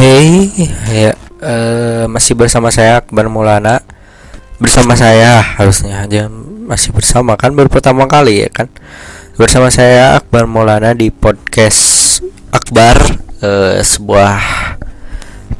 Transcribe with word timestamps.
Hey, 0.00 0.48
ya 0.88 1.12
eh, 1.44 2.04
masih 2.08 2.32
bersama 2.32 2.72
saya 2.72 3.04
Akbar 3.04 3.28
Maulana. 3.28 3.84
Bersama 4.56 4.96
saya 4.96 5.44
harusnya 5.60 6.08
aja 6.08 6.24
masih 6.64 6.96
bersama 6.96 7.36
kan 7.36 7.52
baru 7.52 7.68
pertama 7.68 8.08
kali 8.08 8.40
ya 8.40 8.48
kan. 8.48 8.72
Bersama 9.36 9.68
saya 9.68 10.16
Akbar 10.16 10.48
Maulana 10.48 10.96
di 10.96 11.12
podcast 11.12 12.24
Akbar 12.48 12.96
eh, 13.44 13.84
sebuah 13.84 14.40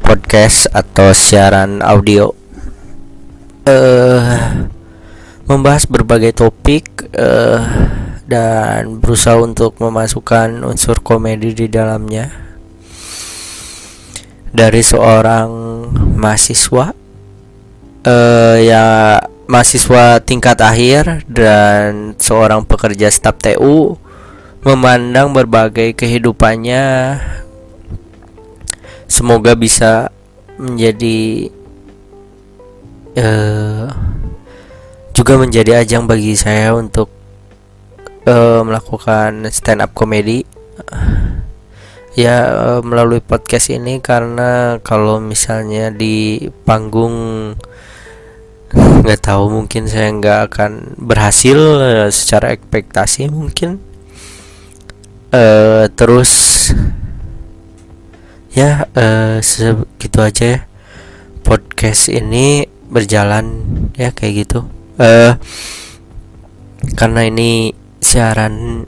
podcast 0.01 0.73
atau 0.73 1.13
siaran 1.13 1.85
audio 1.85 2.33
eh 3.69 4.25
membahas 5.45 5.85
berbagai 5.85 6.33
topik 6.33 7.13
eh 7.13 7.61
dan 8.25 8.97
berusaha 8.97 9.37
untuk 9.37 9.77
memasukkan 9.77 10.65
unsur 10.65 10.97
komedi 11.05 11.53
di 11.53 11.69
dalamnya 11.69 12.50
dari 14.51 14.83
seorang 14.83 15.49
mahasiswa 16.19 16.93
uh, 18.05 18.57
ya 18.59 18.85
mahasiswa 19.51 20.23
tingkat 20.23 20.57
akhir 20.63 21.27
dan 21.27 22.15
seorang 22.15 22.63
pekerja 22.63 23.11
staf 23.11 23.35
TU 23.41 23.99
memandang 24.61 25.33
berbagai 25.33 25.97
kehidupannya. 25.97 27.17
Semoga 29.11 29.59
bisa 29.59 30.07
menjadi 30.55 31.51
uh, 33.19 33.91
juga 35.11 35.33
menjadi 35.35 35.83
ajang 35.83 36.07
bagi 36.07 36.31
saya 36.39 36.71
untuk 36.71 37.11
uh, 38.23 38.63
melakukan 38.63 39.51
stand 39.51 39.83
up 39.83 39.91
comedy 39.91 40.47
ya 42.11 42.37
eh, 42.51 42.81
melalui 42.83 43.23
podcast 43.23 43.71
ini 43.71 44.03
karena 44.03 44.83
kalau 44.83 45.23
misalnya 45.23 45.91
di 45.91 46.47
panggung 46.67 47.55
nggak 48.71 49.19
tahu 49.19 49.51
mungkin 49.51 49.87
saya 49.87 50.07
nggak 50.15 50.39
akan 50.47 50.71
berhasil 50.95 51.59
uh, 51.59 52.07
secara 52.07 52.55
ekspektasi 52.55 53.27
mungkin. 53.27 53.83
Uh, 55.31 55.87
terus 55.95 56.31
ya 58.55 58.87
uh, 58.95 59.43
segitu 59.43 60.19
aja 60.23 60.45
ya. 60.55 60.59
Podcast 61.43 62.07
ini 62.07 62.69
berjalan 62.87 63.67
ya 63.99 64.15
kayak 64.15 64.47
gitu. 64.47 64.63
Uh, 64.95 65.35
karena 66.95 67.27
ini 67.27 67.75
siaran 67.99 68.87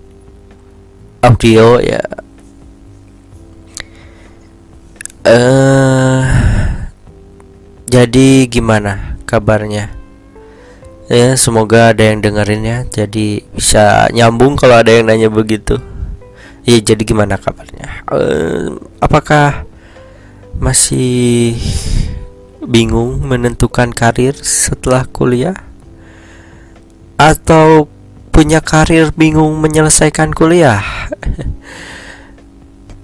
audio 1.19 1.83
ya 1.83 2.22
uh, 5.27 6.21
jadi 7.87 8.47
gimana 8.47 9.19
kabarnya? 9.27 9.91
Ya, 11.11 11.35
semoga 11.35 11.91
ada 11.91 12.09
yang 12.09 12.23
dengerin 12.23 12.63
ya. 12.63 12.77
Jadi 12.87 13.43
bisa 13.51 14.07
nyambung 14.15 14.55
kalau 14.55 14.79
ada 14.79 14.89
yang 14.89 15.07
nanya 15.11 15.27
begitu. 15.27 15.77
Ya, 16.63 16.79
jadi 16.79 17.03
gimana 17.03 17.35
kabarnya? 17.35 18.07
Uh, 18.07 18.79
apakah 19.03 19.67
masih 20.57 21.59
bingung 22.63 23.19
menentukan 23.19 23.91
karir 23.91 24.33
setelah 24.39 25.03
kuliah? 25.03 25.59
Atau 27.19 27.91
punya 28.31 28.63
karir 28.63 29.11
bingung 29.13 29.59
menyelesaikan 29.59 30.31
kuliah? 30.31 30.81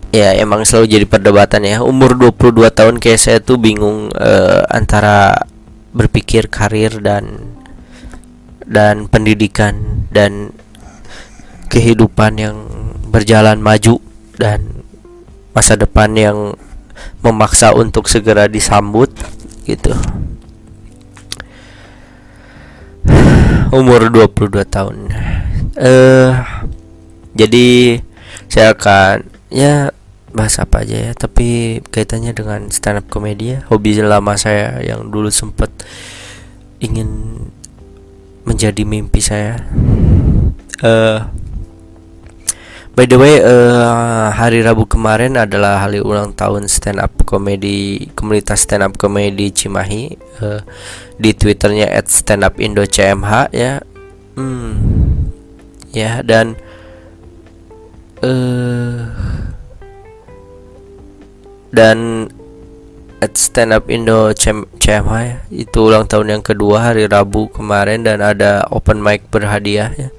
Ya 0.09 0.33
emang 0.37 0.65
selalu 0.65 0.99
jadi 0.99 1.05
perdebatan 1.05 1.61
ya. 1.65 1.77
Umur 1.85 2.17
22 2.17 2.69
tahun 2.73 2.95
kayak 2.97 3.19
saya 3.21 3.39
tuh 3.41 3.61
bingung 3.61 4.09
uh, 4.13 4.65
antara 4.69 5.45
berpikir 5.93 6.49
karir 6.49 7.01
dan 7.01 7.57
dan 8.69 9.09
pendidikan 9.09 10.05
dan 10.13 10.53
kehidupan 11.69 12.37
yang 12.37 12.57
berjalan 13.09 13.57
maju 13.61 13.97
dan 14.37 14.85
masa 15.53 15.73
depan 15.73 16.13
yang 16.13 16.37
memaksa 17.25 17.73
untuk 17.73 18.05
segera 18.05 18.45
disambut 18.45 19.09
gitu. 19.65 19.93
Umur 23.69 24.09
22 24.09 24.65
tahun. 24.65 25.13
Eh 25.77 25.85
uh, 25.85 26.33
jadi 27.37 28.01
saya 28.49 28.73
akan 28.73 29.29
ya 29.53 29.93
bahas 30.33 30.61
apa 30.61 30.85
aja 30.85 31.09
ya. 31.09 31.11
Tapi 31.17 31.79
kaitannya 31.89 32.31
dengan 32.33 32.69
stand 32.69 33.01
up 33.03 33.07
komedi 33.09 33.57
ya. 33.57 33.59
Hobi 33.69 33.97
lama 34.01 34.37
saya 34.37 34.81
yang 34.81 35.09
dulu 35.09 35.33
sempat 35.33 35.69
ingin 36.79 37.41
menjadi 38.47 38.81
mimpi 38.87 39.21
saya. 39.21 39.61
Uh, 40.79 41.27
by 42.95 43.03
the 43.03 43.19
way 43.19 43.43
uh, 43.43 44.31
hari 44.31 44.63
Rabu 44.63 44.87
kemarin 44.87 45.35
adalah 45.35 45.83
hari 45.83 45.99
ulang 45.99 46.31
tahun 46.31 46.71
stand 46.71 47.03
up 47.03 47.11
komedi 47.27 48.07
komunitas 48.15 48.63
stand 48.63 48.87
up 48.87 48.95
komedi 48.95 49.51
Cimahi. 49.51 50.15
Uh, 50.39 50.63
di 51.19 51.35
twitternya 51.35 51.91
at 51.91 52.07
stand 52.07 52.47
up 52.47 52.55
Indo 52.63 52.87
CMH 52.87 53.51
ya. 53.51 53.83
Hmm, 54.39 54.71
ya 55.91 56.23
dan 56.23 56.55
uh, 58.23 59.18
dan 61.69 62.27
at 63.19 63.35
stand 63.35 63.75
up 63.75 63.91
Indo 63.91 64.31
CMH 64.31 65.11
ya 65.19 65.37
itu 65.51 65.79
ulang 65.83 66.07
tahun 66.07 66.39
yang 66.39 66.43
kedua 66.43 66.91
hari 66.91 67.05
Rabu 67.05 67.51
kemarin 67.51 68.07
dan 68.07 68.23
ada 68.23 68.63
open 68.71 69.03
mic 69.03 69.27
berhadiah 69.27 69.91
ya. 69.91 70.09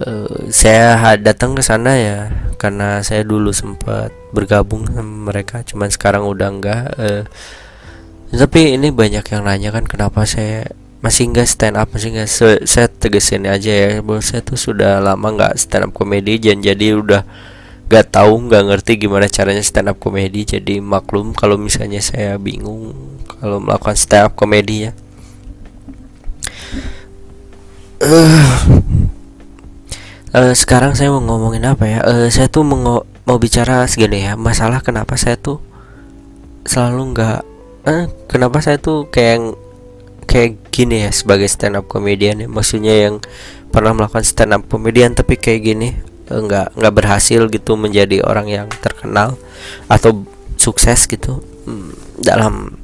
Uh, 0.00 0.48
saya 0.48 0.96
datang 1.20 1.52
ke 1.52 1.60
sana 1.60 1.92
ya 2.00 2.32
karena 2.56 3.04
saya 3.04 3.20
dulu 3.20 3.52
sempat 3.52 4.08
bergabung 4.32 4.88
sama 4.88 5.28
mereka 5.28 5.60
cuman 5.60 5.92
sekarang 5.92 6.24
udah 6.24 6.48
enggak 6.48 6.82
uh, 6.96 7.28
tapi 8.32 8.80
ini 8.80 8.88
banyak 8.88 9.20
yang 9.28 9.44
nanya 9.44 9.68
kan 9.68 9.84
kenapa 9.84 10.24
saya 10.24 10.72
masih 11.04 11.28
enggak 11.28 11.52
stand 11.52 11.76
up 11.76 11.92
masih 11.92 12.16
enggak 12.16 12.32
saya 12.64 12.88
tegesin 12.88 13.44
aja 13.44 13.68
ya 13.68 13.88
bahwa 14.00 14.24
saya 14.24 14.40
tuh 14.40 14.56
sudah 14.56 15.04
lama 15.04 15.36
enggak 15.36 15.60
stand 15.60 15.88
up 15.88 15.92
komedi 15.92 16.40
jadi 16.40 16.96
udah 16.96 17.20
gak 17.90 18.14
tahu 18.14 18.46
nggak 18.46 18.70
ngerti 18.70 19.02
gimana 19.02 19.26
caranya 19.26 19.66
stand 19.66 19.90
up 19.90 19.98
komedi. 19.98 20.46
Jadi 20.46 20.78
maklum 20.78 21.34
kalau 21.34 21.58
misalnya 21.58 21.98
saya 21.98 22.38
bingung 22.38 22.94
kalau 23.26 23.58
melakukan 23.58 23.98
stand 23.98 24.30
up 24.30 24.32
komedi 24.38 24.86
ya. 24.86 24.92
Uh, 28.00 28.46
uh, 30.32 30.54
sekarang 30.54 30.94
saya 30.94 31.10
mau 31.10 31.18
ngomongin 31.18 31.66
apa 31.66 31.84
ya? 31.90 31.98
Uh, 32.06 32.30
saya 32.30 32.46
tuh 32.46 32.62
mau 32.62 33.02
mau 33.26 33.36
bicara 33.42 33.82
segini 33.90 34.22
ya. 34.22 34.38
Masalah 34.38 34.86
kenapa 34.86 35.18
saya 35.18 35.34
tuh 35.34 35.58
selalu 36.62 37.10
nggak 37.10 37.38
uh, 37.90 38.06
kenapa 38.30 38.62
saya 38.62 38.78
tuh 38.78 39.10
kayak 39.10 39.58
kayak 40.30 40.62
gini 40.70 41.02
ya 41.02 41.10
sebagai 41.10 41.50
stand 41.50 41.74
up 41.74 41.90
komedian 41.90 42.38
ya. 42.38 42.46
Maksudnya 42.46 43.10
yang 43.10 43.18
pernah 43.74 43.98
melakukan 43.98 44.22
stand 44.22 44.54
up 44.54 44.62
komedian 44.70 45.18
tapi 45.18 45.34
kayak 45.34 45.62
gini 45.66 46.09
nggak 46.30 46.78
nggak 46.78 46.94
berhasil 46.94 47.50
gitu 47.50 47.74
menjadi 47.74 48.22
orang 48.22 48.46
yang 48.46 48.66
terkenal 48.78 49.34
atau 49.90 50.22
sukses 50.54 51.10
gitu. 51.10 51.42
Hmm, 51.66 51.92
dalam 52.22 52.78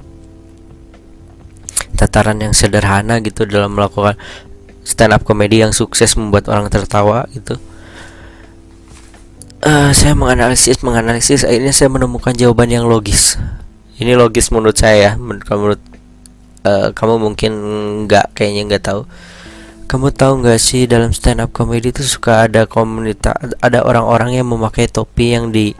tataran 1.96 2.36
yang 2.36 2.52
sederhana 2.52 3.22
gitu 3.24 3.48
dalam 3.48 3.72
melakukan 3.72 4.18
stand 4.84 5.16
up 5.16 5.24
komedi 5.24 5.64
yang 5.64 5.72
sukses 5.72 6.14
membuat 6.18 6.50
orang 6.50 6.68
tertawa 6.68 7.24
gitu. 7.32 7.56
Uh, 9.66 9.90
saya 9.96 10.12
menganalisis 10.12 10.84
menganalisis 10.84 11.42
akhirnya 11.42 11.72
saya 11.72 11.90
menemukan 11.90 12.36
jawaban 12.36 12.70
yang 12.70 12.86
logis. 12.86 13.40
Ini 13.96 14.12
logis 14.14 14.52
menurut 14.52 14.76
saya 14.76 15.16
menurut 15.16 15.48
menurut 15.48 15.82
uh, 16.68 16.92
kamu 16.92 17.14
mungkin 17.16 17.52
nggak 18.04 18.36
kayaknya 18.36 18.62
nggak 18.68 18.84
tahu 18.84 19.08
kamu 19.86 20.10
tahu 20.10 20.42
nggak 20.42 20.58
sih 20.58 20.90
dalam 20.90 21.14
stand 21.14 21.38
up 21.38 21.54
comedy 21.54 21.94
itu 21.94 22.02
suka 22.02 22.50
ada 22.50 22.66
komunitas 22.66 23.38
ada 23.62 23.86
orang-orang 23.86 24.34
yang 24.34 24.50
memakai 24.50 24.90
topi 24.90 25.38
yang 25.38 25.54
di 25.54 25.78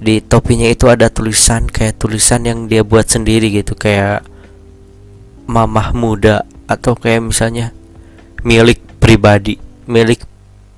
di 0.00 0.24
topinya 0.24 0.68
itu 0.68 0.88
ada 0.88 1.12
tulisan 1.12 1.68
kayak 1.68 2.00
tulisan 2.00 2.48
yang 2.48 2.64
dia 2.64 2.80
buat 2.80 3.08
sendiri 3.08 3.52
gitu 3.52 3.76
kayak 3.76 4.24
mamah 5.44 5.92
muda 5.92 6.48
atau 6.64 6.96
kayak 6.96 7.28
misalnya 7.28 7.76
milik 8.40 8.80
pribadi 9.00 9.60
milik 9.84 10.24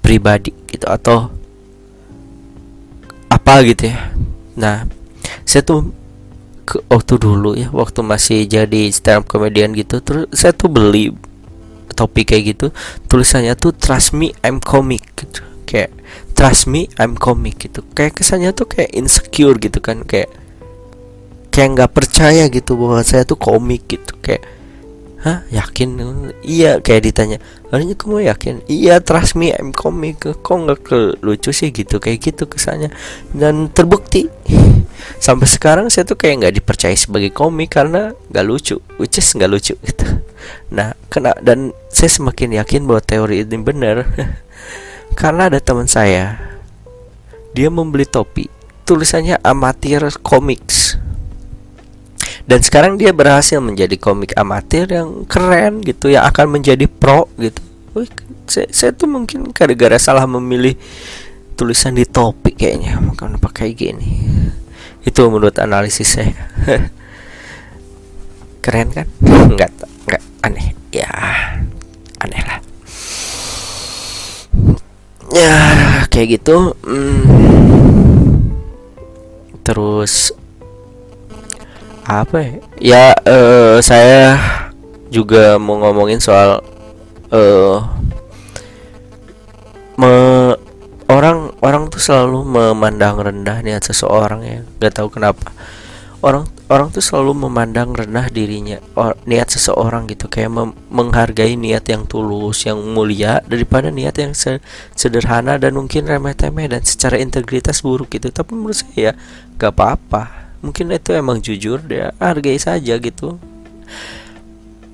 pribadi 0.02 0.50
gitu 0.66 0.86
atau 0.86 1.32
apa 3.28 3.60
gitu 3.64 3.92
ya. 3.92 4.12
Nah 4.56 4.88
saya 5.44 5.62
tuh 5.64 5.92
ke 6.68 6.84
waktu 6.92 7.14
dulu 7.16 7.56
ya 7.56 7.72
waktu 7.72 8.04
masih 8.04 8.44
jadi 8.44 8.92
stand 8.92 9.24
up 9.24 9.24
comedian 9.24 9.72
gitu 9.72 10.04
terus 10.04 10.28
saya 10.36 10.52
tuh 10.52 10.68
beli 10.68 11.16
topik 11.94 12.34
kayak 12.34 12.56
gitu 12.56 12.66
tulisannya 13.06 13.54
tuh 13.56 13.72
trust 13.76 14.12
me 14.16 14.34
I'm 14.44 14.60
comic 14.60 15.04
gitu. 15.16 15.44
Kayak 15.68 15.92
trust 16.32 16.68
me 16.68 16.88
I'm 16.96 17.16
comic 17.16 17.68
gitu. 17.68 17.84
Kayak 17.92 18.20
kesannya 18.20 18.52
tuh 18.56 18.68
kayak 18.68 18.92
insecure 18.96 19.56
gitu 19.60 19.78
kan 19.80 20.04
kayak 20.04 20.32
kayak 21.52 21.68
nggak 21.76 21.92
percaya 21.92 22.48
gitu 22.48 22.76
bahwa 22.76 23.00
saya 23.04 23.24
tuh 23.24 23.36
komik 23.36 23.88
gitu. 23.88 24.12
Kayak 24.20 24.58
Hah 25.18 25.42
yakin? 25.50 25.98
Iya 26.46 26.78
kayak 26.78 27.10
ditanya 27.10 27.42
harusnya 27.74 27.98
kamu 27.98 28.30
yakin? 28.30 28.54
Iya 28.70 29.02
trust 29.02 29.34
me 29.34 29.50
I'm 29.50 29.74
komik 29.74 30.22
kok 30.22 30.46
nggak 30.46 30.80
ke 30.86 30.98
lucu 31.26 31.50
sih 31.50 31.74
gitu 31.74 31.98
kayak 31.98 32.22
gitu 32.22 32.46
kesannya. 32.46 32.94
Dan 33.34 33.66
terbukti 33.74 34.30
sampai 35.26 35.50
sekarang 35.50 35.90
saya 35.90 36.06
tuh 36.06 36.14
kayak 36.14 36.46
nggak 36.46 36.54
dipercaya 36.62 36.94
sebagai 36.94 37.34
komik 37.34 37.74
karena 37.74 38.14
nggak 38.30 38.46
lucu 38.46 38.78
which 39.02 39.18
nggak 39.18 39.50
lucu 39.50 39.74
gitu 39.74 40.06
nah 40.68 40.92
kena 41.08 41.32
dan 41.40 41.72
saya 41.88 42.12
semakin 42.12 42.60
yakin 42.60 42.84
bahwa 42.84 43.00
teori 43.02 43.44
ini 43.44 43.58
benar. 43.60 44.04
Karena 45.20 45.48
ada 45.50 45.58
teman 45.58 45.88
saya 45.88 46.36
dia 47.56 47.72
membeli 47.72 48.06
topi 48.06 48.46
tulisannya 48.88 49.36
amatir 49.44 50.00
comics. 50.24 50.96
Dan 52.48 52.64
sekarang 52.64 52.96
dia 52.96 53.12
berhasil 53.12 53.60
menjadi 53.60 54.00
komik 54.00 54.32
amatir 54.32 54.88
yang 54.88 55.28
keren 55.28 55.84
gitu 55.84 56.08
yang 56.08 56.24
akan 56.24 56.56
menjadi 56.56 56.88
pro 56.88 57.28
gitu. 57.36 57.60
Wih, 57.92 58.08
saya, 58.48 58.68
saya 58.72 58.90
tuh 58.96 59.04
mungkin 59.04 59.52
gara-gara 59.52 60.00
salah 60.00 60.24
memilih 60.24 60.72
tulisan 61.60 61.92
di 61.92 62.08
topik 62.08 62.56
kayaknya 62.56 62.96
makanya 63.04 63.36
pakai 63.36 63.76
gini. 63.76 64.24
Itu 65.04 65.28
menurut 65.28 65.60
analisis 65.60 66.16
saya. 66.16 66.32
Keren 68.64 68.96
kan? 68.96 69.04
Nggak 69.52 69.72
nggak 70.08 70.22
aneh 70.40 70.72
ya 70.88 71.10
aneh 72.24 72.42
lah 72.48 72.58
ya 75.36 75.56
kayak 76.08 76.40
gitu 76.40 76.72
hmm. 76.82 77.20
terus 79.60 80.32
apa 82.08 82.40
ya? 82.40 82.52
Ya 82.80 83.04
uh, 83.28 83.76
saya 83.84 84.40
juga 85.12 85.60
mau 85.60 85.76
ngomongin 85.76 86.24
soal 86.24 86.64
uh, 87.28 87.84
me 90.00 90.12
orang 91.08 91.52
orang 91.60 91.92
tuh 91.92 92.00
selalu 92.00 92.48
memandang 92.48 93.20
rendah 93.20 93.60
niat 93.60 93.84
seseorang 93.84 94.40
ya 94.40 94.58
nggak 94.80 94.92
tahu 94.96 95.12
kenapa 95.12 95.52
orang 96.24 96.48
orang 96.68 96.92
tuh 96.92 97.00
selalu 97.00 97.48
memandang 97.48 97.96
rendah 97.96 98.28
dirinya 98.28 98.76
or, 98.92 99.16
niat 99.24 99.48
seseorang 99.48 100.04
gitu. 100.08 100.28
Kayak 100.28 100.76
menghargai 100.92 101.56
niat 101.56 101.88
yang 101.88 102.04
tulus 102.04 102.68
yang 102.68 102.78
mulia 102.92 103.40
daripada 103.48 103.88
niat 103.88 104.14
yang 104.20 104.32
se 104.36 104.60
sederhana 104.92 105.56
dan 105.56 105.74
mungkin 105.74 106.04
remeh-temeh 106.04 106.68
dan 106.68 106.84
secara 106.84 107.16
integritas 107.16 107.80
buruk 107.80 108.12
gitu. 108.12 108.28
Tapi 108.28 108.52
menurut 108.52 108.78
saya 108.84 109.16
gak 109.56 109.72
apa-apa. 109.74 110.52
Mungkin 110.60 110.92
itu 110.92 111.16
emang 111.16 111.40
jujur 111.40 111.80
dia 111.80 112.12
hargai 112.20 112.60
saja 112.60 113.00
gitu. 113.00 113.40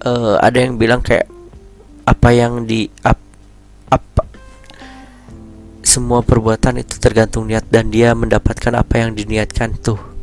Uh, 0.04 0.36
ada 0.38 0.62
yang 0.62 0.78
bilang 0.78 1.00
kayak 1.00 1.26
apa 2.04 2.28
yang 2.36 2.68
di 2.68 2.92
ap, 3.00 3.16
apa 3.88 4.28
semua 5.80 6.20
perbuatan 6.20 6.84
itu 6.84 7.00
tergantung 7.00 7.48
niat 7.48 7.64
dan 7.72 7.88
dia 7.88 8.12
mendapatkan 8.12 8.76
apa 8.76 9.00
yang 9.00 9.16
diniatkan 9.16 9.72
tuh 9.80 10.13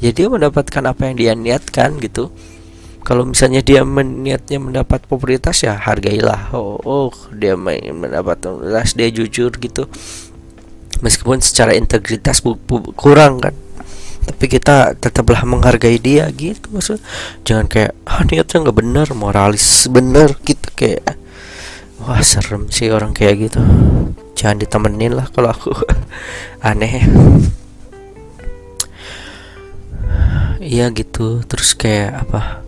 ya 0.00 0.10
dia 0.16 0.26
mendapatkan 0.32 0.82
apa 0.82 1.12
yang 1.12 1.16
dia 1.16 1.32
niatkan 1.36 2.00
gitu. 2.00 2.32
Kalau 3.00 3.24
misalnya 3.24 3.64
dia 3.64 3.80
niatnya 3.84 4.60
mendapat 4.60 5.04
popularitas 5.08 5.64
ya 5.64 5.76
hargailah. 5.76 6.52
Oh, 6.52 6.76
oh 6.84 7.08
dia 7.32 7.56
mendapat 7.56 8.40
popularitas 8.40 8.92
dia 8.96 9.08
jujur 9.08 9.52
gitu. 9.56 9.88
Meskipun 11.00 11.40
secara 11.40 11.72
integritas 11.72 12.44
kurang 12.96 13.40
kan. 13.40 13.56
Tapi 14.20 14.44
kita 14.52 15.00
tetaplah 15.00 15.48
menghargai 15.48 15.96
dia 15.96 16.28
gitu. 16.28 16.68
Maksud 16.76 17.00
jangan 17.44 17.72
kayak 17.72 17.96
ah 18.04 18.20
niatnya 18.28 18.68
nggak 18.68 18.76
bener 18.76 19.06
moralis 19.16 19.88
bener 19.88 20.36
gitu 20.44 20.68
kayak. 20.76 21.16
Wah 22.04 22.20
serem 22.20 22.68
sih 22.68 22.92
orang 22.92 23.16
kayak 23.16 23.48
gitu. 23.48 23.60
Jangan 24.36 24.60
ditemenin 24.60 25.16
lah 25.16 25.28
kalau 25.32 25.52
aku 25.52 25.72
aneh 26.68 27.04
iya 30.60 30.92
gitu 30.92 31.40
terus 31.48 31.72
kayak 31.72 32.28
apa 32.28 32.60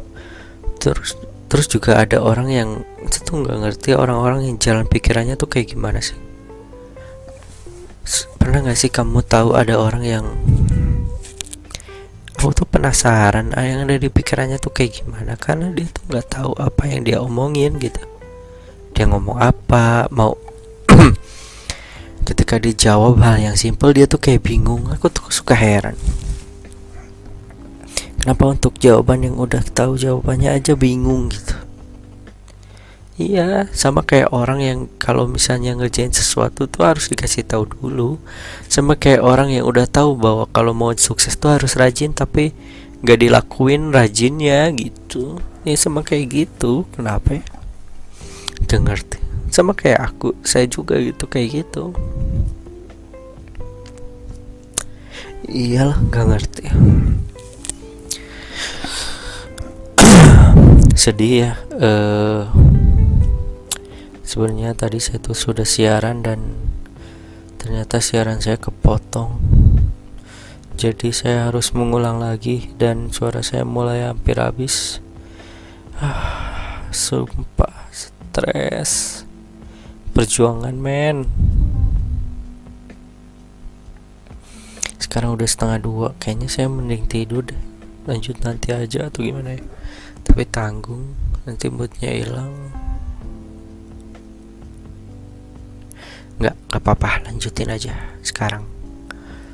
terus 0.80 1.14
terus 1.52 1.68
juga 1.68 2.00
ada 2.00 2.24
orang 2.24 2.48
yang 2.48 2.70
itu 3.04 3.28
nggak 3.36 3.58
ngerti 3.60 3.88
orang-orang 3.92 4.48
yang 4.48 4.56
jalan 4.56 4.88
pikirannya 4.88 5.36
tuh 5.36 5.52
kayak 5.52 5.76
gimana 5.76 6.00
sih. 6.00 6.16
Pernah 8.40 8.64
nggak 8.64 8.78
sih 8.80 8.88
kamu 8.88 9.20
tahu 9.20 9.52
ada 9.52 9.76
orang 9.76 10.02
yang 10.02 10.24
aku 12.40 12.50
tuh 12.56 12.66
penasaran 12.66 13.54
ah, 13.54 13.62
yang 13.62 13.84
ada 13.86 14.00
di 14.00 14.08
pikirannya 14.08 14.56
tuh 14.56 14.72
kayak 14.72 15.04
gimana? 15.04 15.36
Karena 15.36 15.68
dia 15.76 15.86
tuh 15.92 16.08
nggak 16.08 16.26
tahu 16.32 16.52
apa 16.56 16.82
yang 16.88 17.04
dia 17.04 17.20
omongin 17.20 17.76
gitu. 17.76 18.00
Dia 18.96 19.04
ngomong 19.12 19.36
apa 19.36 20.08
mau 20.08 20.32
ketika 22.26 22.56
dijawab 22.56 23.20
hal 23.20 23.52
yang 23.52 23.56
simpel 23.60 23.92
dia 23.92 24.08
tuh 24.08 24.18
kayak 24.18 24.40
bingung. 24.40 24.88
Aku 24.88 25.12
tuh 25.12 25.28
suka 25.28 25.52
heran 25.52 25.94
kenapa 28.22 28.54
untuk 28.54 28.78
jawaban 28.78 29.26
yang 29.26 29.36
udah 29.36 29.66
tahu 29.74 29.98
jawabannya 29.98 30.54
aja 30.54 30.78
bingung 30.78 31.28
gitu 31.34 31.58
Iya, 33.20 33.68
sama 33.76 34.00
kayak 34.02 34.32
orang 34.32 34.64
yang 34.64 34.78
kalau 34.96 35.28
misalnya 35.28 35.76
ngerjain 35.76 36.16
sesuatu 36.16 36.64
tuh 36.64 36.88
harus 36.88 37.12
dikasih 37.12 37.44
tahu 37.44 37.68
dulu. 37.68 38.16
Sama 38.72 38.96
kayak 38.96 39.20
orang 39.20 39.52
yang 39.52 39.68
udah 39.68 39.84
tahu 39.84 40.16
bahwa 40.16 40.48
kalau 40.48 40.72
mau 40.72 40.96
sukses 40.96 41.36
tuh 41.36 41.52
harus 41.52 41.76
rajin 41.76 42.16
tapi 42.16 42.56
nggak 43.04 43.20
dilakuin 43.20 43.92
rajinnya 43.92 44.72
gitu. 44.72 45.36
Ya 45.62 45.76
sama 45.76 46.00
kayak 46.00 46.32
gitu. 46.32 46.88
Kenapa 46.96 47.36
ya? 47.36 47.44
Gak 48.64 48.80
ngerti. 48.80 49.18
Sama 49.52 49.76
kayak 49.76 50.00
aku, 50.08 50.32
saya 50.40 50.64
juga 50.64 50.96
gitu 50.96 51.28
kayak 51.28 51.62
gitu. 51.62 51.92
Iyalah, 55.52 56.00
gak 56.08 56.26
ngerti. 56.32 56.64
Sedih 60.92 61.48
ya. 61.48 61.52
Uh, 61.72 62.52
sebenarnya 64.20 64.76
tadi 64.76 65.00
saya 65.00 65.24
tuh 65.24 65.32
sudah 65.32 65.64
siaran 65.64 66.20
dan 66.20 66.52
ternyata 67.56 67.96
siaran 68.04 68.44
saya 68.44 68.60
kepotong. 68.60 69.40
Jadi 70.76 71.08
saya 71.16 71.48
harus 71.48 71.72
mengulang 71.72 72.20
lagi 72.20 72.68
dan 72.76 73.08
suara 73.08 73.40
saya 73.40 73.64
mulai 73.64 74.04
hampir 74.04 74.36
habis. 74.36 75.00
Ah, 75.96 76.84
sumpah 76.92 77.88
stres. 77.88 79.24
Perjuangan 80.12 80.76
men. 80.76 81.24
Sekarang 85.00 85.40
udah 85.40 85.48
setengah 85.48 85.78
dua 85.80 86.08
kayaknya 86.20 86.52
saya 86.52 86.68
mending 86.68 87.08
tidur 87.08 87.48
deh. 87.48 87.62
Lanjut 88.04 88.44
nanti 88.44 88.76
aja 88.76 89.08
atau 89.08 89.24
gimana 89.24 89.56
ya 89.56 89.64
tapi 90.22 90.48
tanggung 90.48 91.12
nanti 91.44 91.66
moodnya 91.68 92.10
hilang. 92.14 92.54
Nggak 96.38 96.56
apa-apa 96.70 97.28
lanjutin 97.28 97.70
aja 97.70 97.94
sekarang. 98.24 98.66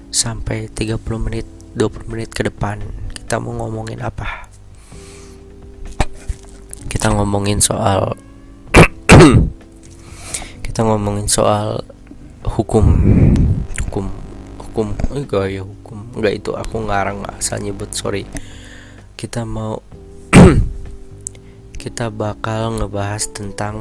Sampai 0.08 0.72
30 0.72 1.00
menit 1.20 1.46
20 1.76 2.08
menit 2.08 2.32
ke 2.32 2.46
depan 2.46 2.80
kita 3.12 3.44
mau 3.44 3.52
ngomongin 3.60 4.00
apa? 4.00 4.48
Kita 6.88 7.12
ngomongin 7.12 7.60
soal 7.60 8.16
kita 10.64 10.80
ngomongin 10.80 11.28
soal 11.28 11.84
hukum. 12.46 12.86
Hukum 13.84 14.08
hukum 14.78 14.94
enggak 15.10 15.50
ya 15.50 15.66
hukum. 15.66 16.06
Enggak 16.14 16.38
itu 16.38 16.50
aku 16.54 16.86
ngarang 16.86 17.26
asal 17.34 17.58
nyebut 17.58 17.90
sorry. 17.92 18.24
Kita 19.18 19.42
mau 19.42 19.82
kita 21.88 22.12
bakal 22.12 22.76
ngebahas 22.76 23.32
tentang 23.32 23.80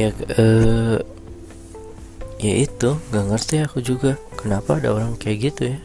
ya 0.00 0.08
uh, 0.40 0.96
ya 2.40 2.54
itu 2.64 2.96
nggak 3.12 3.26
ngerti 3.28 3.54
aku 3.60 3.84
juga 3.84 4.16
kenapa 4.40 4.80
ada 4.80 4.96
orang 4.96 5.20
kayak 5.20 5.52
gitu 5.52 5.76
ya? 5.76 5.78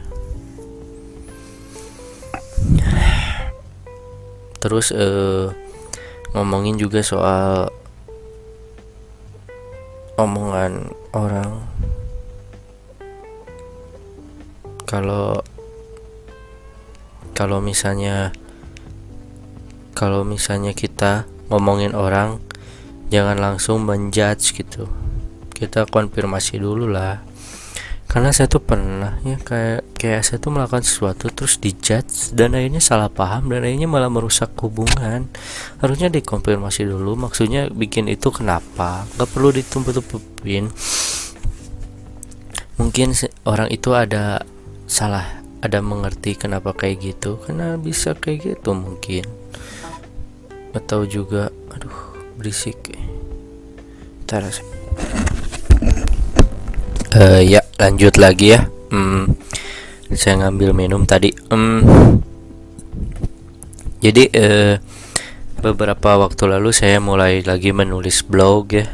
Terus 4.64 4.96
uh, 4.96 5.52
ngomongin 6.32 6.80
juga 6.80 7.04
soal 7.04 7.68
omongan 10.16 10.88
orang 11.12 11.73
kalau 14.94 15.42
kalau 17.34 17.58
misalnya 17.66 18.30
kalau 19.98 20.22
misalnya 20.22 20.78
kita 20.78 21.26
ngomongin 21.50 21.98
orang 21.98 22.38
jangan 23.10 23.42
langsung 23.42 23.82
menjudge 23.90 24.54
gitu. 24.54 24.86
Kita 25.50 25.90
konfirmasi 25.90 26.62
dulu 26.62 26.86
lah. 26.86 27.26
Karena 28.06 28.30
saya 28.30 28.46
tuh 28.46 28.62
pernah 28.62 29.18
ya 29.26 29.42
kayak 29.42 29.98
kayak 29.98 30.22
saya 30.22 30.38
tuh 30.38 30.54
melakukan 30.54 30.86
sesuatu 30.86 31.34
terus 31.34 31.58
dijudge 31.58 32.38
dan 32.38 32.54
akhirnya 32.54 32.78
salah 32.78 33.10
paham 33.10 33.50
dan 33.50 33.66
akhirnya 33.66 33.90
malah 33.90 34.14
merusak 34.14 34.54
hubungan. 34.62 35.26
Harusnya 35.82 36.14
dikonfirmasi 36.14 36.86
dulu 36.86 37.18
maksudnya 37.18 37.66
bikin 37.74 38.06
itu 38.14 38.30
kenapa? 38.30 39.10
Nggak 39.18 39.30
perlu 39.34 39.50
ditumpuk-tumpukin 39.58 40.70
mungkin 42.78 43.14
orang 43.46 43.70
itu 43.70 43.94
ada 43.94 44.42
salah 44.90 45.44
ada 45.64 45.80
mengerti 45.80 46.36
kenapa 46.36 46.76
kayak 46.76 47.16
gitu 47.16 47.40
karena 47.40 47.80
bisa 47.80 48.12
kayak 48.14 48.56
gitu 48.60 48.76
mungkin. 48.76 49.24
Atau 50.76 51.08
juga 51.08 51.50
aduh 51.72 51.96
berisik. 52.36 52.98
Ntar 54.28 54.50
uh, 57.14 57.42
ya 57.42 57.62
lanjut 57.80 58.18
lagi 58.18 58.58
ya. 58.58 58.68
Hmm, 58.90 59.38
saya 60.14 60.46
ngambil 60.46 60.76
minum 60.76 61.06
tadi. 61.06 61.32
Hmm, 61.48 62.20
jadi 64.04 64.24
uh, 64.36 64.76
beberapa 65.64 66.20
waktu 66.20 66.44
lalu 66.52 66.76
saya 66.76 67.00
mulai 67.00 67.40
lagi 67.46 67.72
menulis 67.72 68.26
blog 68.28 68.76
ya. 68.76 68.86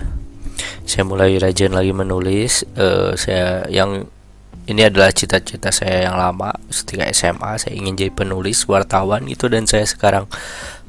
Saya 0.85 1.05
mulai 1.05 1.37
rajin 1.41 1.73
lagi 1.73 1.93
menulis. 1.93 2.61
Uh, 2.77 3.17
saya 3.17 3.65
yang 3.73 4.05
ini 4.69 4.85
adalah 4.85 5.09
cita-cita 5.09 5.73
saya 5.73 6.09
yang 6.09 6.15
lama 6.15 6.53
ketika 6.69 7.09
SMA 7.09 7.57
saya 7.57 7.73
ingin 7.73 7.97
jadi 7.97 8.11
penulis 8.13 8.65
wartawan 8.69 9.25
itu 9.25 9.49
dan 9.49 9.65
saya 9.65 9.85
sekarang 9.85 10.29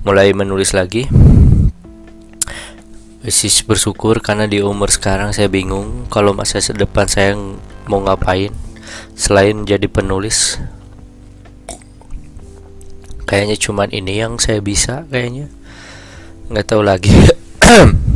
mulai 0.05 0.33
menulis 0.37 0.77
lagi 0.77 1.09
masih 3.21 3.53
bersyukur 3.69 4.25
karena 4.25 4.49
di 4.49 4.65
umur 4.65 4.89
sekarang 4.89 5.37
saya 5.37 5.53
bingung 5.53 6.09
kalau 6.09 6.33
masa 6.33 6.57
depan 6.73 7.05
saya 7.05 7.37
mau 7.85 8.01
ngapain 8.01 8.49
selain 9.15 9.69
jadi 9.69 9.87
penulis. 9.87 10.59
Kayaknya 13.29 13.57
cuman 13.61 13.89
ini 13.95 14.19
yang 14.19 14.43
saya 14.43 14.59
bisa 14.59 15.07
kayaknya. 15.07 15.47
Nggak 16.51 16.67
tahu 16.67 16.83
lagi. 16.83 17.15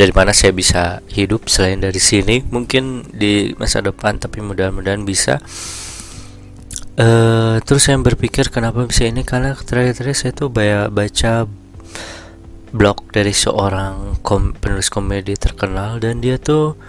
dari 0.00 0.16
mana 0.16 0.32
saya 0.32 0.56
bisa 0.56 1.04
hidup 1.12 1.52
selain 1.52 1.76
dari 1.76 2.00
sini. 2.00 2.40
Mungkin 2.48 3.12
di 3.12 3.52
masa 3.60 3.84
depan 3.84 4.16
tapi 4.16 4.40
mudah-mudahan 4.40 5.04
bisa. 5.04 5.44
Uh, 6.96 7.60
terus 7.68 7.84
saya 7.84 8.00
berpikir 8.00 8.48
kenapa 8.48 8.88
bisa 8.88 9.04
ini? 9.04 9.28
Karena 9.28 9.52
terakhir-terakhir 9.52 10.16
saya 10.16 10.32
tuh 10.32 10.48
baca 10.48 11.44
blog 12.72 13.12
dari 13.12 13.36
seorang 13.36 14.24
kom 14.24 14.56
penulis 14.56 14.88
komedi 14.88 15.36
terkenal 15.36 16.00
dan 16.00 16.24
dia 16.24 16.40
tuh 16.40 16.80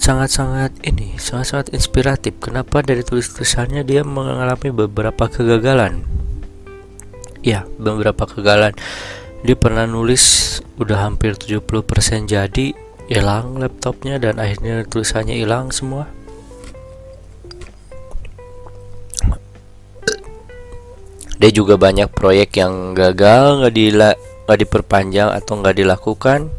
sangat-sangat 0.00 0.74
ini 0.82 1.14
sangat-sangat 1.22 1.70
inspiratif. 1.70 2.34
Kenapa 2.42 2.82
dari 2.82 3.06
tulis-tulisannya 3.06 3.86
dia 3.86 4.02
mengalami 4.02 4.74
beberapa 4.74 5.30
kegagalan? 5.30 6.02
Ya 7.46 7.62
beberapa 7.78 8.26
kegagalan 8.26 8.74
dia 9.40 9.56
pernah 9.56 9.88
nulis 9.88 10.58
udah 10.76 11.08
hampir 11.08 11.32
70% 11.32 11.64
jadi 12.28 12.76
hilang 13.08 13.56
laptopnya 13.56 14.20
dan 14.20 14.36
akhirnya 14.36 14.84
tulisannya 14.84 15.40
hilang 15.40 15.72
semua. 15.72 16.08
Dia 21.40 21.48
juga 21.48 21.80
banyak 21.80 22.12
proyek 22.12 22.60
yang 22.60 22.92
gagal 22.92 23.64
nggak 23.64 23.72
dila 23.72 24.12
nggak 24.44 24.58
diperpanjang 24.60 25.32
atau 25.32 25.52
nggak 25.56 25.76
dilakukan. 25.80 26.52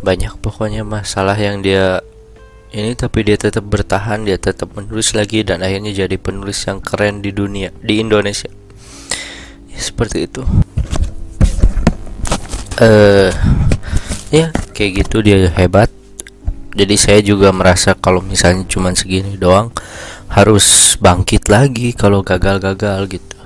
Banyak 0.00 0.40
pokoknya 0.40 0.80
masalah 0.80 1.36
yang 1.36 1.60
dia 1.60 2.00
ini 2.72 2.96
tapi 2.96 3.20
dia 3.20 3.36
tetap 3.36 3.68
bertahan 3.68 4.24
dia 4.24 4.40
tetap 4.40 4.72
menulis 4.72 5.12
lagi 5.12 5.44
dan 5.44 5.60
akhirnya 5.60 5.92
jadi 5.92 6.16
penulis 6.16 6.64
yang 6.64 6.80
keren 6.80 7.20
di 7.20 7.36
dunia 7.36 7.68
di 7.84 8.00
Indonesia. 8.00 8.48
Ya, 9.68 9.76
seperti 9.76 10.24
itu 10.24 10.40
uh, 12.80 13.30
ya 14.28 14.52
kayak 14.76 15.06
gitu 15.06 15.24
dia 15.24 15.48
hebat. 15.52 15.88
Jadi 16.76 16.94
saya 17.00 17.20
juga 17.24 17.48
merasa 17.56 17.96
kalau 17.96 18.20
misalnya 18.20 18.68
cuma 18.68 18.92
segini 18.92 19.40
doang 19.40 19.72
harus 20.28 20.98
bangkit 21.00 21.48
lagi 21.48 21.96
kalau 21.96 22.20
gagal-gagal 22.20 23.08
gitu. 23.08 23.38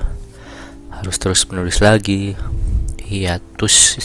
Harus 0.91 1.17
terus 1.23 1.47
menulis 1.47 1.79
lagi. 1.79 2.35
Hiatus 3.11 3.99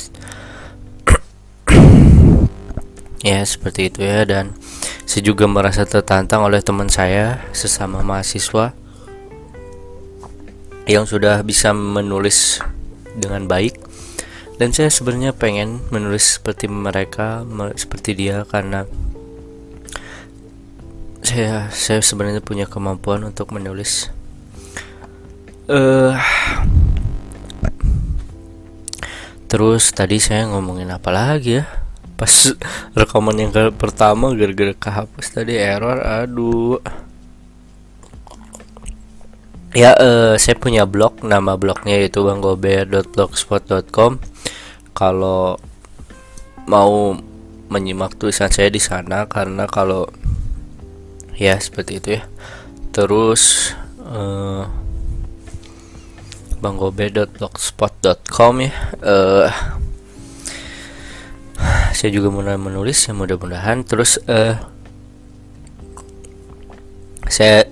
ya 3.25 3.41
seperti 3.45 3.93
itu 3.93 4.01
ya 4.01 4.25
dan 4.25 4.57
saya 5.05 5.21
juga 5.21 5.45
merasa 5.45 5.85
tertantang 5.85 6.41
oleh 6.41 6.57
teman 6.65 6.89
saya 6.89 7.45
sesama 7.53 8.01
mahasiswa 8.01 8.73
yang 10.89 11.05
sudah 11.05 11.45
bisa 11.45 11.69
menulis 11.73 12.61
dengan 13.13 13.45
baik 13.45 13.77
dan 14.55 14.71
saya 14.71 14.87
sebenarnya 14.87 15.35
pengen 15.35 15.83
menulis 15.91 16.39
seperti 16.39 16.71
mereka 16.71 17.43
seperti 17.75 18.15
dia 18.15 18.47
karena 18.47 18.87
saya 21.25 21.67
saya 21.75 21.99
sebenarnya 21.99 22.39
punya 22.39 22.63
kemampuan 22.69 23.27
untuk 23.27 23.51
menulis. 23.51 24.07
Uh, 25.65 26.13
terus 29.49 29.89
tadi 29.89 30.21
saya 30.21 30.45
ngomongin 30.47 30.93
apa 30.93 31.09
lagi 31.11 31.59
ya? 31.59 31.65
Pas 32.15 32.55
rekaman 32.99 33.35
yang 33.35 33.51
pertama 33.75 34.31
gara-gara 34.37 34.71
kehapus 34.71 35.35
tadi 35.35 35.59
error 35.59 35.99
aduh. 35.99 36.79
Ya 39.75 39.91
uh, 39.99 40.39
saya 40.39 40.55
punya 40.55 40.87
blog 40.87 41.19
nama 41.27 41.59
blognya 41.59 41.99
yaitu 41.99 42.23
banggober.blogspot.com 42.23 44.34
kalau 44.95 45.59
mau 46.65 47.13
menyimak 47.67 48.15
tulisan 48.15 48.47
saya 48.47 48.71
di 48.71 48.79
sana 48.79 49.27
karena 49.27 49.67
kalau 49.67 50.07
ya 51.35 51.59
seperti 51.59 51.99
itu 51.99 52.09
ya. 52.17 52.23
Terus 52.95 53.75
uh, 53.99 54.63
banggobe.blogspot.com 56.63 58.53
ya. 58.63 58.73
Uh, 59.03 59.51
saya 61.91 62.09
juga 62.11 62.31
mulai 62.31 62.55
menulis 62.55 63.03
ya 63.03 63.11
mudah-mudahan. 63.11 63.83
Terus 63.83 64.15
uh, 64.31 64.55
saya 67.27 67.67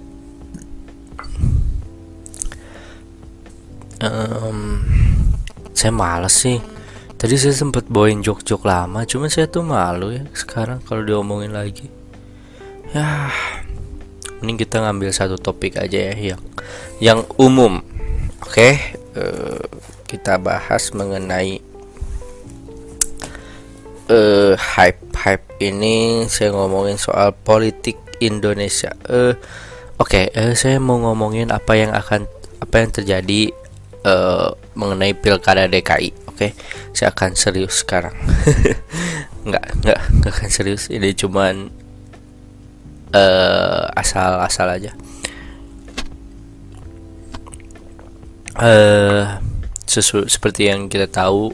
um, 4.04 4.84
saya 5.72 5.92
malas 5.96 6.36
sih 6.36 6.73
tadi 7.24 7.40
saya 7.40 7.56
sempat 7.56 7.88
bawain 7.88 8.20
jok-jok 8.20 8.68
lama 8.68 9.08
cuman 9.08 9.32
saya 9.32 9.48
tuh 9.48 9.64
malu 9.64 10.12
ya 10.12 10.28
sekarang 10.36 10.84
kalau 10.84 11.08
diomongin 11.08 11.56
lagi 11.56 11.88
ya 12.92 13.32
mending 14.44 14.60
kita 14.60 14.84
ngambil 14.84 15.16
satu 15.16 15.40
topik 15.40 15.80
aja 15.80 16.12
ya 16.12 16.36
yang 16.36 16.42
yang 17.00 17.20
umum 17.40 17.80
Oke, 18.54 18.76
uh, 19.16 19.24
eh, 19.24 19.66
kita 20.04 20.36
bahas 20.36 20.92
mengenai 20.92 21.64
uh, 24.12 24.54
hype 24.54 25.02
hype 25.16 25.48
ini. 25.64 26.28
Saya 26.28 26.52
ngomongin 26.52 27.00
soal 27.00 27.32
politik 27.32 27.96
Indonesia. 28.20 28.92
Uh, 29.08 29.34
Oke, 29.96 30.28
okay, 30.28 30.38
uh, 30.38 30.54
saya 30.54 30.78
mau 30.78 31.00
ngomongin 31.00 31.56
apa 31.56 31.72
yang 31.74 31.96
akan 31.96 32.28
apa 32.60 32.76
yang 32.84 32.92
terjadi 32.92 33.56
uh, 34.04 34.54
mengenai 34.78 35.16
pilkada 35.18 35.68
DKI. 35.68 36.30
Oke, 36.30 36.50
okay? 36.50 36.52
saya 36.92 37.12
akan 37.12 37.36
serius 37.36 37.84
sekarang. 37.84 38.16
nggak, 39.48 39.66
nggak, 39.84 40.00
nggak 40.22 40.32
akan 40.34 40.50
serius. 40.50 40.88
Ini 40.92 41.16
cuman 41.18 41.72
asal-asal 43.94 44.68
uh, 44.70 44.78
aja. 44.78 44.92
uh, 48.60 49.42
sesu 49.86 50.26
seperti 50.30 50.70
yang 50.70 50.90
kita 50.90 51.10
tahu 51.10 51.54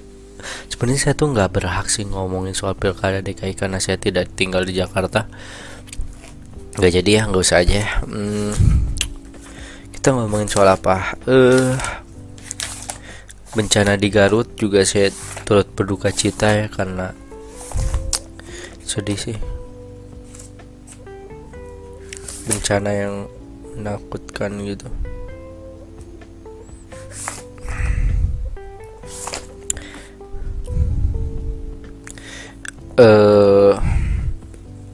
sebenarnya 0.71 1.11
saya 1.11 1.15
tuh 1.15 1.31
nggak 1.31 1.51
berhak 1.51 1.87
sih 1.91 2.07
ngomongin 2.07 2.55
soal 2.55 2.75
pilkada 2.75 3.19
DKI 3.19 3.55
karena 3.55 3.79
saya 3.79 3.99
tidak 3.99 4.31
tinggal 4.35 4.63
di 4.63 4.75
Jakarta 4.75 5.27
nggak 6.79 6.91
jadi 7.03 7.09
ya 7.11 7.21
nggak 7.27 7.43
usah 7.43 7.59
aja 7.59 7.83
hmm, 8.07 8.53
kita 9.99 10.15
ngomongin 10.15 10.47
soal 10.47 10.71
apa 10.71 11.19
eh 11.27 11.75
uh, 11.75 11.75
bencana 13.57 13.97
di 13.97 14.13
Garut 14.13 14.53
juga 14.53 14.85
saya 14.85 15.09
turut 15.41 15.65
berduka 15.73 16.13
cita 16.13 16.53
ya 16.53 16.67
karena 16.69 17.13
sedih 18.85 19.17
sih. 19.17 19.37
Bencana 22.45 22.89
yang 22.93 23.15
menakutkan 23.77 24.57
gitu. 24.65 24.89
Uh, 32.99 33.79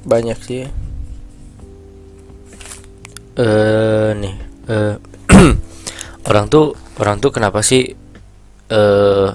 banyak 0.05 0.37
sih. 0.45 0.63
Eh 3.35 4.09
nih 4.15 4.35
uh, 4.71 4.95
orang 6.29 6.47
tuh 6.47 6.71
orang 7.03 7.19
tuh 7.19 7.35
kenapa 7.35 7.59
sih 7.59 7.91
eh 7.91 8.04
uh, 8.71 9.29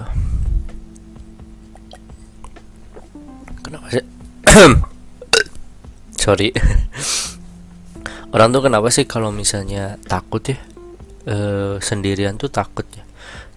kenapa 3.63 3.87
sih? 3.91 4.05
Sorry. 6.21 6.49
Orang 8.33 8.55
tuh 8.55 8.63
kenapa 8.63 8.87
sih 8.91 9.03
kalau 9.07 9.31
misalnya 9.31 9.99
takut 10.07 10.43
ya? 10.43 10.59
Uh, 11.21 11.77
sendirian 11.83 12.39
tuh 12.39 12.49
takut 12.49 12.87
ya. 12.95 13.03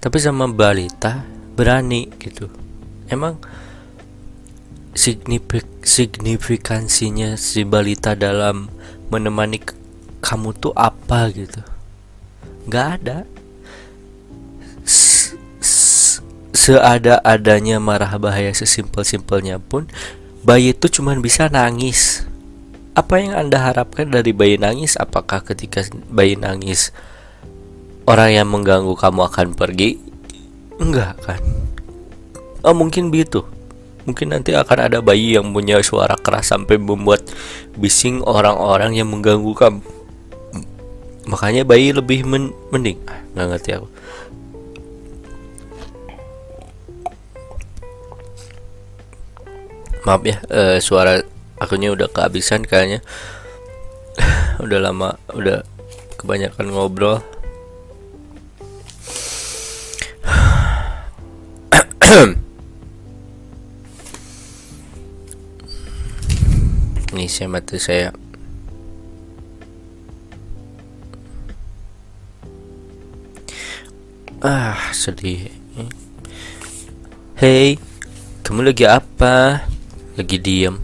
Tapi 0.02 0.16
sama 0.20 0.50
balita 0.50 1.24
berani 1.54 2.10
gitu. 2.20 2.50
Emang 3.08 3.38
signifik 4.94 5.66
signifikansinya 5.82 7.34
si 7.34 7.66
balita 7.66 8.14
dalam 8.14 8.70
menemani 9.10 9.62
kamu 10.22 10.50
tuh 10.58 10.72
apa 10.74 11.30
gitu? 11.32 11.60
Nggak 12.68 12.86
ada 13.00 13.16
seada-adanya 16.64 17.76
marah 17.76 18.16
bahaya 18.16 18.48
sesimpel-simpelnya 18.56 19.60
pun 19.60 19.84
bayi 20.40 20.72
itu 20.72 20.88
cuma 20.88 21.12
bisa 21.20 21.52
nangis. 21.52 22.24
Apa 22.96 23.20
yang 23.20 23.36
anda 23.36 23.60
harapkan 23.60 24.08
dari 24.08 24.32
bayi 24.32 24.56
nangis? 24.56 24.96
Apakah 24.96 25.44
ketika 25.44 25.84
bayi 26.08 26.40
nangis 26.40 26.88
orang 28.08 28.32
yang 28.32 28.48
mengganggu 28.48 28.96
kamu 28.96 29.28
akan 29.28 29.52
pergi? 29.52 30.00
Enggak 30.80 31.20
kan? 31.20 31.40
Oh 32.64 32.72
mungkin 32.72 33.12
begitu. 33.12 33.44
Mungkin 34.08 34.32
nanti 34.32 34.56
akan 34.56 34.88
ada 34.88 34.98
bayi 35.04 35.36
yang 35.36 35.52
punya 35.52 35.84
suara 35.84 36.16
keras 36.16 36.48
sampai 36.48 36.80
membuat 36.80 37.28
bising 37.76 38.24
orang-orang 38.24 38.96
yang 38.96 39.12
mengganggu 39.12 39.52
kamu. 39.52 39.84
Makanya 41.28 41.68
bayi 41.68 41.92
lebih 41.92 42.24
men 42.24 42.56
mending. 42.72 43.00
Ah, 43.04 43.20
nggak 43.36 43.48
ngerti 43.52 43.70
aku 43.76 43.88
maaf 50.04 50.20
ya 50.20 50.36
uh, 50.52 50.76
suara 50.84 51.24
akunya 51.56 51.88
udah 51.92 52.08
kehabisan 52.12 52.64
kayaknya. 52.68 53.00
Udah 54.62 54.78
lama 54.78 55.18
udah 55.34 55.66
kebanyakan 56.14 56.70
ngobrol. 56.70 57.18
Nih 67.18 67.26
saya 67.26 67.50
mati 67.50 67.82
saya. 67.82 68.14
Ah 74.38 74.94
sedih. 74.94 75.50
Hey 77.34 77.82
kamu 78.44 78.68
lagi 78.70 78.86
apa 78.86 79.73
lagi 80.18 80.38
diem. 80.38 80.76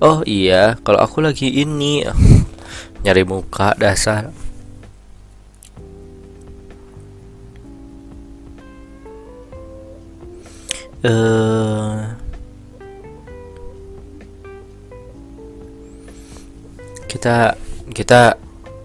Oh 0.00 0.22
iya. 0.26 0.76
Kalau 0.84 1.00
aku 1.00 1.20
lagi 1.24 1.48
ini 1.62 2.04
nyari 3.04 3.22
muka 3.24 3.74
dasar. 3.78 4.30
Eh 11.02 12.18
kita 17.08 17.56
kita 17.90 18.36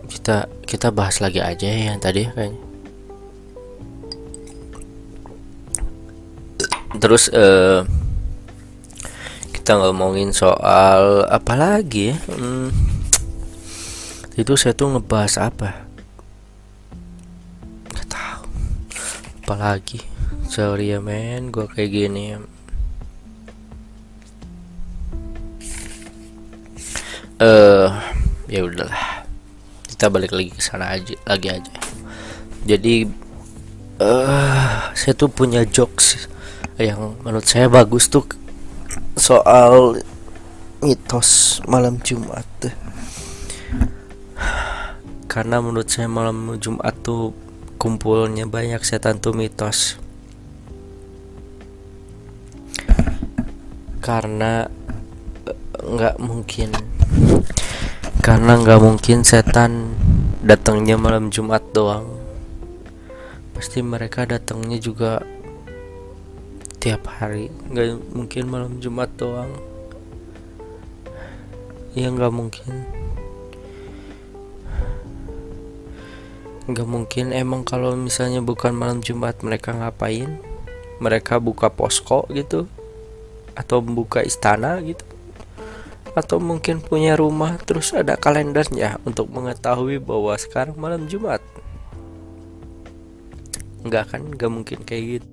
kita 0.10 0.38
kita 0.66 0.88
bahas 0.90 1.22
lagi 1.22 1.44
aja 1.44 1.68
ya 1.70 1.94
yang 1.94 2.00
tadi 2.02 2.26
kayaknya 2.32 2.58
terus 6.98 7.28
uh, 7.30 7.84
kita 9.64 9.80
ngomongin 9.80 10.36
soal 10.36 11.24
apa 11.32 11.56
lagi 11.56 12.12
ya? 12.12 12.20
Hmm, 12.28 12.68
itu 14.36 14.60
saya 14.60 14.76
tuh 14.76 14.92
ngebahas 14.92 15.40
apa? 15.40 15.88
Nggak 17.88 18.08
tahu. 18.12 18.44
Apa 19.48 19.56
lagi? 19.56 20.04
Sorry 20.52 20.92
ya 20.92 21.00
men. 21.00 21.48
Gue 21.48 21.72
kayak 21.72 21.96
gini 21.96 22.36
ya. 22.36 22.44
Eh 27.40 27.48
uh, 27.48 27.88
ya 28.52 28.68
udahlah. 28.68 29.24
Kita 29.88 30.12
balik 30.12 30.36
lagi 30.36 30.52
ke 30.52 30.60
sana 30.60 30.92
aja 30.92 31.16
lagi 31.24 31.48
aja. 31.56 31.76
Jadi 32.68 33.08
uh, 34.04 34.92
saya 34.92 35.16
tuh 35.16 35.32
punya 35.32 35.64
jokes 35.64 36.28
yang 36.76 37.16
menurut 37.24 37.48
saya 37.48 37.72
bagus 37.72 38.12
tuh 38.12 38.43
soal 39.24 40.04
mitos 40.84 41.64
malam 41.64 41.96
Jumat 42.04 42.44
karena 45.32 45.64
menurut 45.64 45.88
saya 45.88 46.12
malam 46.12 46.60
Jumat 46.60 46.92
tuh 47.02 47.34
kumpulnya 47.82 48.46
banyak 48.46 48.84
setan 48.86 49.18
tuh 49.18 49.34
mitos. 49.34 49.98
Karena 53.98 54.70
eh, 55.50 55.58
nggak 55.82 56.22
mungkin. 56.22 56.70
Karena 58.22 58.62
nggak 58.62 58.78
mungkin 58.78 59.26
setan 59.26 59.98
datangnya 60.46 61.02
malam 61.02 61.34
Jumat 61.34 61.66
doang. 61.74 62.06
Pasti 63.58 63.82
mereka 63.82 64.30
datangnya 64.30 64.78
juga 64.78 65.24
tiap 66.84 67.08
hari. 67.08 67.48
Nggak 67.72 68.12
mungkin 68.12 68.44
malam 68.52 68.84
Jumat 68.84 69.08
doang. 69.16 69.48
Ya 71.96 72.12
nggak 72.12 72.34
mungkin. 72.36 72.84
Nggak 76.68 76.90
mungkin. 76.92 77.32
Emang 77.32 77.64
kalau 77.64 77.96
misalnya 77.96 78.44
bukan 78.44 78.76
malam 78.76 79.00
Jumat 79.00 79.40
mereka 79.48 79.72
ngapain? 79.72 80.44
Mereka 81.00 81.40
buka 81.40 81.72
posko 81.72 82.28
gitu? 82.36 82.68
Atau 83.56 83.80
buka 83.80 84.20
istana 84.20 84.84
gitu? 84.84 85.08
Atau 86.20 86.44
mungkin 86.44 86.84
punya 86.84 87.16
rumah 87.16 87.64
terus 87.64 87.96
ada 87.96 88.20
kalendernya 88.20 89.00
untuk 89.08 89.32
mengetahui 89.32 90.04
bahwa 90.04 90.36
sekarang 90.36 90.76
malam 90.76 91.08
Jumat? 91.08 91.40
Nggak 93.88 94.04
kan? 94.12 94.22
Nggak 94.36 94.52
mungkin 94.52 94.80
kayak 94.84 95.06
gitu 95.24 95.33